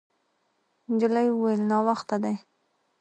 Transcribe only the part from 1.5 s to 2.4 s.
«ناوخته دی.»